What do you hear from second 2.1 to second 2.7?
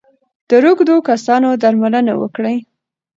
وکړئ.